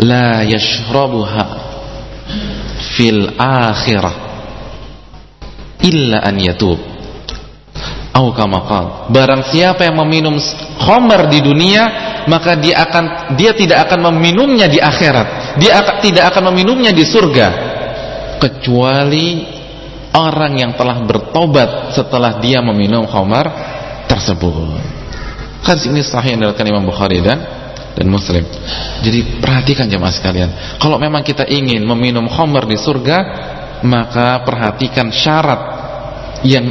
[0.00, 1.44] la yashrabuha
[2.96, 4.14] fil akhirah
[5.84, 6.80] illa an yatub."
[8.16, 8.32] Au
[9.12, 10.40] Barang siapa yang meminum
[10.80, 11.84] khamar di dunia,
[12.24, 15.60] maka dia akan dia tidak akan meminumnya di akhirat.
[15.60, 17.48] Dia tidak akan meminumnya di surga
[18.40, 19.55] kecuali
[20.16, 23.46] orang yang telah bertobat setelah dia meminum khamar
[24.08, 24.80] tersebut.
[25.60, 27.38] Hadis ini sahih dilakukan Imam Bukhari dan
[27.96, 28.44] dan Muslim.
[29.04, 30.80] Jadi perhatikan jemaah sekalian.
[30.80, 33.18] Kalau memang kita ingin meminum khamar di surga,
[33.84, 35.60] maka perhatikan syarat
[36.44, 36.64] yang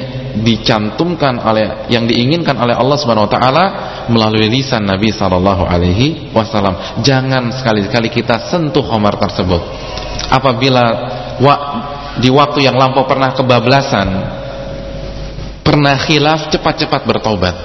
[0.45, 3.65] dicantumkan oleh yang diinginkan oleh Allah Subhanahu wa taala
[4.11, 7.01] melalui lisan Nabi Shallallahu Alaihi Wasallam.
[7.01, 9.61] Jangan sekali-kali kita sentuh khamar tersebut.
[10.29, 10.83] Apabila
[12.19, 14.07] di waktu yang lampau pernah kebablasan,
[15.65, 17.55] pernah khilaf, cepat-cepat bertobat.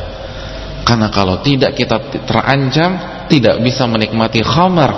[0.82, 4.90] Karena kalau tidak kita terancam, tidak bisa menikmati khamar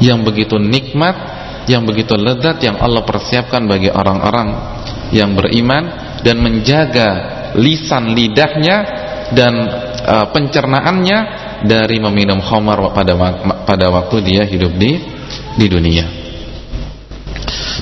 [0.00, 1.16] yang begitu nikmat,
[1.68, 4.48] yang begitu lezat yang Allah persiapkan bagi orang-orang
[5.12, 7.08] yang beriman dan menjaga
[7.60, 8.76] lisan lidahnya
[9.36, 9.52] dan
[10.08, 11.18] uh, pencernaannya
[11.68, 13.12] dari meminum khamar pada
[13.68, 14.96] pada waktu dia hidup di
[15.58, 16.17] di dunia.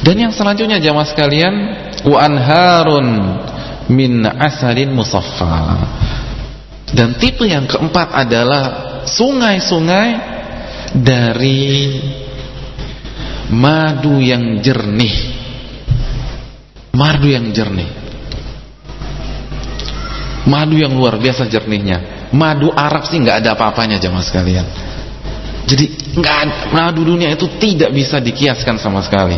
[0.04, 1.54] Dan yang selanjutnya jamaah sekalian,
[2.04, 3.09] wa anharun
[3.88, 5.87] min asalin musaffa.
[6.92, 8.62] Dan tipe yang keempat adalah
[9.09, 10.09] sungai-sungai
[10.94, 11.98] dari
[13.50, 15.35] madu yang jernih.
[16.94, 17.90] Madu yang jernih.
[20.46, 22.30] Madu yang luar biasa jernihnya.
[22.30, 24.66] Madu Arab sih nggak ada apa-apanya jamaah sekalian.
[25.66, 29.35] Jadi nggak madu dunia itu tidak bisa dikiaskan sama sekali.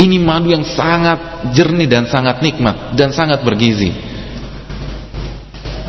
[0.00, 3.92] Ini madu yang sangat jernih dan sangat nikmat dan sangat bergizi.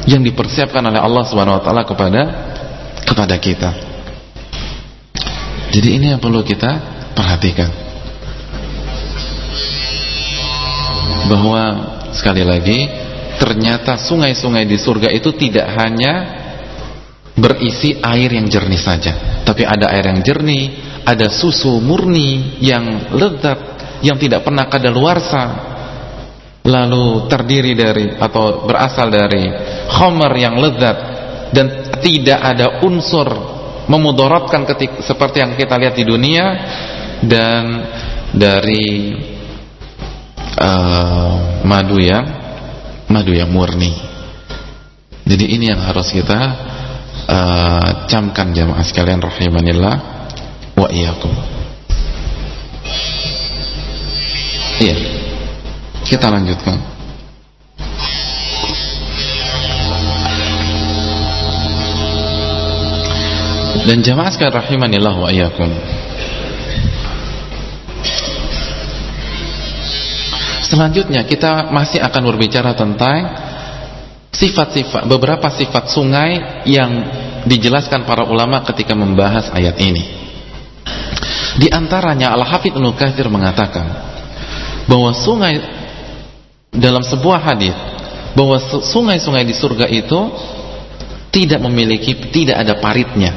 [0.03, 2.21] Yang dipersiapkan oleh Allah Subhanahu wa taala kepada
[3.07, 3.71] kepada kita.
[5.71, 6.71] Jadi ini yang perlu kita
[7.15, 7.71] perhatikan.
[11.31, 11.61] Bahwa
[12.11, 12.91] sekali lagi
[13.39, 16.41] ternyata sungai-sungai di surga itu tidak hanya
[17.31, 20.63] berisi air yang jernih saja tapi ada air yang jernih
[21.01, 23.70] ada susu murni yang lezat
[24.01, 25.43] yang tidak pernah kadaluarsa
[26.61, 29.49] lalu terdiri dari atau berasal dari
[29.89, 30.97] khamar yang lezat
[31.49, 33.27] dan tidak ada unsur
[33.89, 36.45] memudaratkan ketika seperti yang kita lihat di dunia
[37.25, 37.63] dan
[38.31, 39.17] dari
[40.57, 42.25] uh, madu yang
[43.11, 43.91] madu yang murni.
[45.27, 46.39] Jadi ini yang harus kita
[47.27, 49.95] uh, camkan jamaah sekalian rahimanillah
[50.77, 51.33] wa iyyakum.
[54.81, 54.97] Iya.
[56.01, 56.77] Kita lanjutkan.
[63.85, 65.69] Dan jamaah sekalian rahimanillah wa iyyakum.
[70.65, 73.27] Selanjutnya kita masih akan berbicara tentang
[74.33, 76.89] sifat-sifat beberapa sifat sungai yang
[77.45, 80.01] dijelaskan para ulama ketika membahas ayat ini.
[81.59, 84.10] Di antaranya Al-Hafidz Ibnu Katsir mengatakan
[84.89, 85.59] bahwa sungai
[86.71, 87.75] dalam sebuah hadis
[88.31, 90.19] bahwa sungai-sungai di surga itu
[91.31, 93.31] tidak memiliki tidak ada paritnya.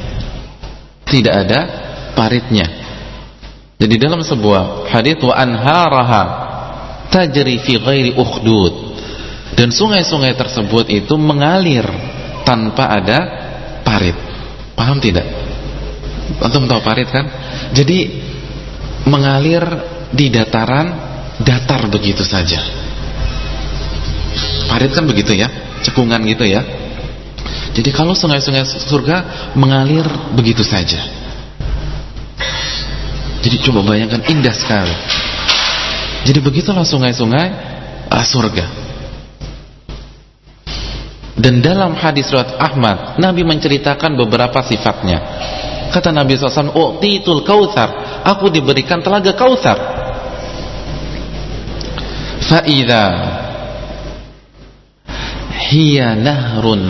[1.05, 1.59] Tidak ada
[2.15, 2.67] paritnya.
[3.75, 6.23] Jadi dalam sebuah hadis wa anharaha
[7.11, 8.73] tajri fi ghairi ukhdud
[9.55, 11.87] dan sungai-sungai tersebut itu mengalir
[12.43, 13.19] tanpa ada
[13.87, 14.17] parit
[14.75, 15.23] paham tidak
[16.43, 17.25] antum tahu parit kan
[17.71, 18.11] jadi
[19.07, 19.63] mengalir
[20.11, 21.04] di dataran
[21.41, 22.61] datar begitu saja
[24.71, 25.47] parit kan begitu ya
[25.83, 26.63] cekungan gitu ya
[27.75, 30.99] jadi kalau sungai-sungai surga mengalir begitu saja
[33.45, 34.95] jadi coba bayangkan indah sekali
[36.25, 37.47] jadi begitulah sungai-sungai
[38.09, 38.65] uh, surga.
[41.37, 45.21] Dan dalam hadis riwayat Ahmad, Nabi menceritakan beberapa sifatnya.
[45.93, 50.04] Kata Nabi SAW, U'titul kautsar, aku diberikan telaga kautsar.
[52.45, 53.05] Fa'idha
[55.71, 56.83] hiya nahrun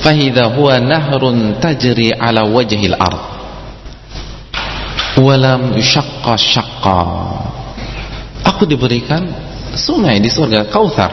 [0.00, 3.22] fahidha huwa nahrun tajri ala wajhil ard
[5.18, 7.00] walam syaqqa syaqqa
[8.46, 11.12] aku diberikan sungai di surga Kautsar.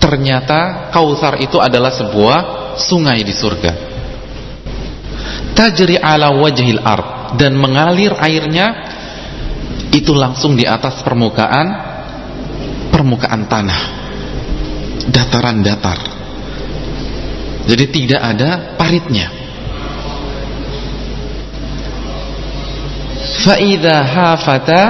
[0.00, 2.38] Ternyata Kautsar itu adalah sebuah
[2.80, 3.72] sungai di surga.
[5.54, 8.89] Tajri ala wajhil ard dan mengalir airnya
[9.90, 11.66] itu langsung di atas permukaan
[12.94, 13.82] permukaan tanah.
[15.10, 15.98] Dataran datar.
[17.66, 19.28] Jadi tidak ada paritnya.
[23.40, 24.82] Faida hafata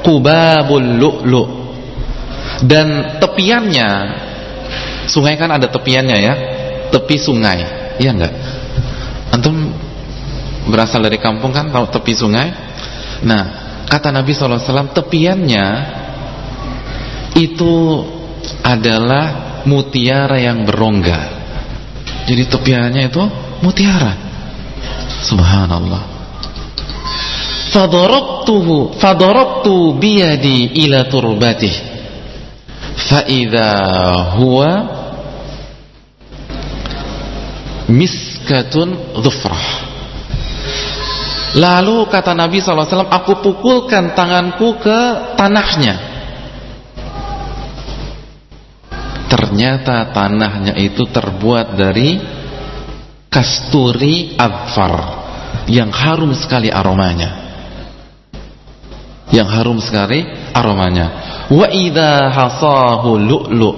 [0.00, 1.44] Qubabul lu'lu.
[2.64, 3.88] Dan tepiannya
[5.08, 6.34] sungai kan ada tepiannya ya?
[6.90, 8.32] Tepi sungai iya enggak
[9.30, 9.70] antum
[10.72, 12.48] berasal dari kampung kan tahu tepi sungai?
[13.22, 15.66] Nah kata Nabi SAW tepiannya
[17.34, 17.74] itu
[18.62, 21.42] adalah mutiara yang berongga.
[22.30, 23.22] Jadi tepiannya itu
[23.66, 24.14] mutiara.
[25.26, 26.22] Subhanallah.
[27.74, 31.74] Fadarabtuhu fadarabtu biyadi ila turbatih.
[32.94, 33.70] Fa idza
[34.38, 34.70] huwa
[37.90, 39.89] miskatun dhufrah
[41.58, 44.98] Lalu kata Nabi SAW Aku pukulkan tanganku ke
[45.34, 45.94] tanahnya.
[49.26, 52.18] Ternyata tanahnya itu terbuat dari
[53.30, 54.94] Kasturi adfar
[55.66, 57.30] Yang harum sekali aromanya.
[59.30, 61.06] Yang harum sekali aromanya.
[61.50, 63.76] Wa idha hasahu lu'lu'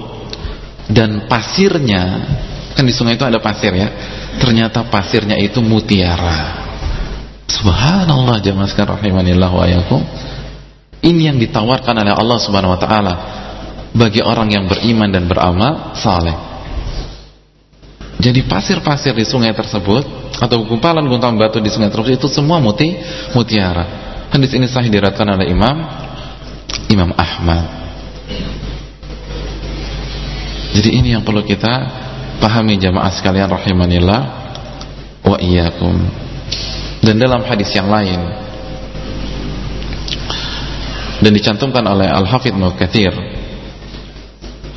[0.93, 2.05] Dan pasirnya
[2.77, 3.89] Kan di sungai itu ada pasir ya
[4.41, 6.62] Ternyata pasirnya itu mutiara
[7.53, 10.01] Subhanallah jemaah sekalian rahimanillah wa ayakum.
[11.05, 13.15] Ini yang ditawarkan oleh Allah Subhanahu wa taala
[13.93, 16.33] bagi orang yang beriman dan beramal saleh.
[18.23, 22.95] Jadi pasir-pasir di sungai tersebut atau gumpalan-gumpalan batu di sungai tersebut itu semua muti
[23.35, 23.85] mutiara.
[24.31, 25.77] Hadis ini sahih diriwayatkan oleh Imam
[26.89, 27.67] Imam Ahmad.
[30.73, 32.01] Jadi ini yang perlu kita
[32.41, 34.21] pahami jamaah sekalian rahimanillah
[35.27, 36.22] wa iyyakum
[37.03, 38.21] dan dalam hadis yang lain.
[41.23, 43.15] Dan dicantumkan oleh Al-Hafidh Mukathir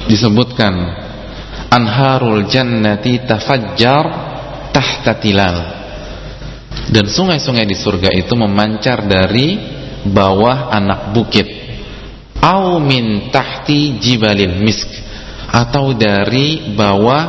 [0.05, 0.73] disebutkan
[1.73, 4.05] anharul jannati tafajjar
[4.73, 5.57] tahta tilal.
[6.85, 9.57] Dan sungai-sungai di surga itu memancar dari
[10.05, 11.49] bawah anak bukit.
[12.45, 14.85] Au min tahti jibalil misk.
[15.49, 17.23] Atau dari bawah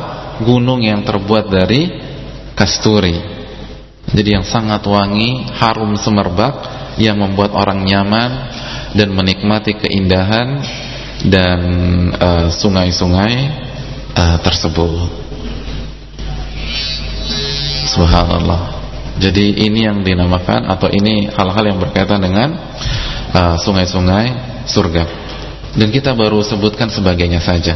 [0.44, 1.88] gunung yang terbuat dari
[2.52, 3.35] kasturi
[4.14, 6.54] jadi yang sangat wangi, harum semerbak
[7.02, 8.30] yang membuat orang nyaman
[8.94, 10.62] dan menikmati keindahan
[11.26, 11.60] dan
[12.14, 13.34] eh, sungai-sungai
[14.14, 15.10] uh, tersebut.
[17.92, 18.76] Subhanallah.
[19.16, 22.52] Jadi ini yang dinamakan atau ini hal-hal yang berkaitan dengan
[23.32, 24.38] eh, sungai-sungai uh,
[24.70, 25.04] surga.
[25.76, 27.74] Dan kita baru sebutkan sebagainya saja.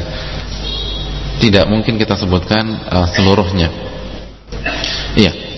[1.41, 3.69] Tidak mungkin kita sebutkan uh, seluruhnya.
[5.17, 5.50] Iya.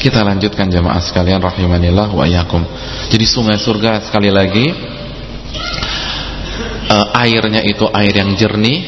[0.00, 2.64] Kita lanjutkan jamaah sekalian rahimanillah wa iyyakum.
[3.12, 4.72] Jadi sungai surga sekali lagi
[6.88, 8.80] uh, airnya itu air yang jernih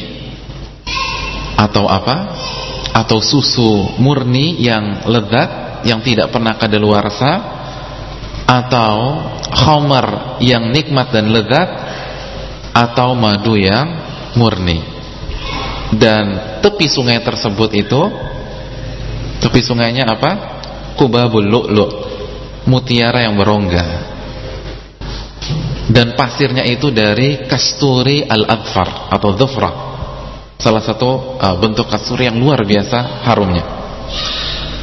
[1.53, 2.33] atau apa?
[2.97, 7.31] Atau susu murni yang lezat yang tidak pernah kadaluarsa
[8.49, 9.21] atau
[9.53, 11.69] khamar yang nikmat dan lezat
[12.73, 13.85] atau madu yang
[14.33, 14.81] murni.
[15.93, 18.01] Dan tepi sungai tersebut itu
[19.45, 20.52] tepi sungainya apa?
[20.95, 21.91] Kubabul lu'lu'
[22.67, 24.13] mutiara yang berongga.
[25.83, 29.71] Dan pasirnya itu dari kasturi al-adfar atau dhufra.
[30.55, 33.65] Salah satu uh, bentuk kasturi yang luar biasa harumnya.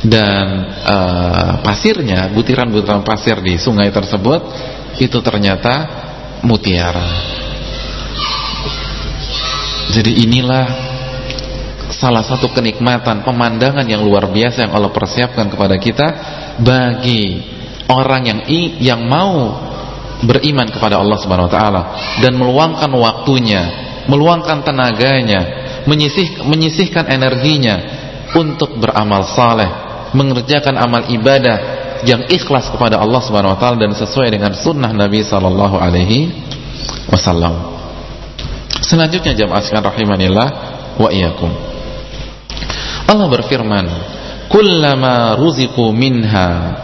[0.04, 0.46] Dan
[0.84, 4.40] uh, pasirnya butiran-butiran pasir di sungai tersebut
[5.00, 5.88] itu ternyata
[6.44, 7.08] mutiara.
[9.90, 10.89] Jadi inilah
[12.00, 16.06] salah satu kenikmatan pemandangan yang luar biasa yang Allah persiapkan kepada kita
[16.64, 17.44] bagi
[17.92, 18.40] orang yang
[18.80, 19.68] yang mau
[20.24, 21.82] beriman kepada Allah Subhanahu wa taala
[22.24, 23.62] dan meluangkan waktunya,
[24.08, 25.40] meluangkan tenaganya,
[25.84, 27.76] menyisih, menyisihkan energinya
[28.32, 29.68] untuk beramal saleh,
[30.16, 35.20] mengerjakan amal ibadah yang ikhlas kepada Allah Subhanahu wa taala dan sesuai dengan sunnah Nabi
[35.20, 36.32] sallallahu alaihi
[37.12, 37.76] wasallam.
[38.80, 40.48] Selanjutnya jamaah sekalian rahimanillah
[40.96, 41.52] wa iyyakum.
[43.10, 43.86] Allah berfirman
[44.46, 46.78] kullama ruziqu minha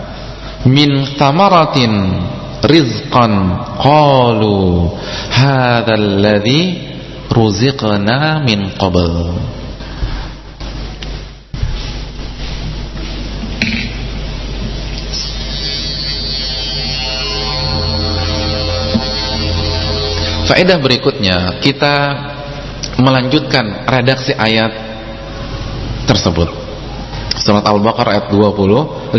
[0.66, 2.18] min thamaratin
[2.66, 3.33] rizqan
[3.79, 4.91] qalu
[5.31, 6.83] hadzal ladzi
[7.31, 9.39] ruziqna min qabl.
[20.47, 21.95] Faedah berikutnya kita
[22.99, 24.86] melanjutkan redaksi ayat
[26.07, 26.49] tersebut.
[27.37, 29.13] Surat Al-Baqarah ayat 25.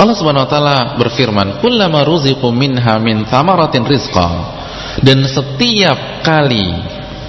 [0.00, 4.56] Allah Subhanahu wa taala berfirman, "Kullama ruziqu minha min thamaratin rizqa."
[5.04, 6.72] Dan setiap kali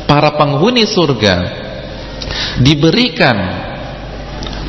[0.08, 1.36] para penghuni surga
[2.64, 3.38] diberikan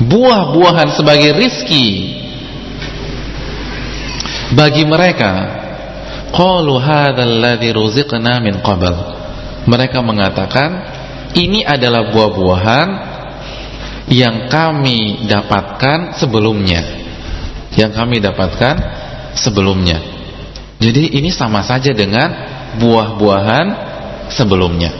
[0.02, 2.18] buah-buahan sebagai rizki
[4.52, 5.32] bagi mereka,
[6.34, 8.94] qalu hadzal ladzi ruziqna min qabl.
[9.62, 10.70] Mereka mengatakan
[11.32, 12.88] ini adalah buah-buahan
[14.12, 16.82] yang kami dapatkan sebelumnya.
[17.72, 18.74] Yang kami dapatkan
[19.32, 19.96] sebelumnya.
[20.76, 22.28] Jadi ini sama saja dengan
[22.76, 23.66] buah-buahan
[24.28, 24.92] sebelumnya.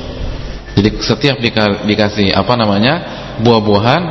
[0.73, 1.37] Jadi setiap
[1.85, 2.95] dikasih apa namanya?
[3.33, 4.03] buah-buahan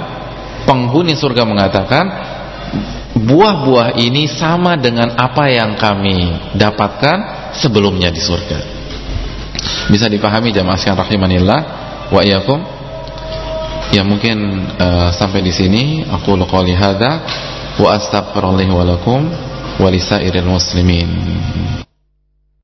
[0.65, 2.05] penghuni surga mengatakan
[3.15, 7.17] buah-buah ini sama dengan apa yang kami dapatkan
[7.53, 8.59] sebelumnya di surga.
[9.93, 11.61] Bisa dipahami jamaah sekalian rahimanillah
[12.11, 12.81] wa iyyakum
[13.91, 17.19] Ya mungkin uh, sampai di sini aku qouli hadza
[17.75, 19.27] wa astaghfirullahi wa lakum
[19.75, 19.87] wa
[20.47, 21.90] muslimin.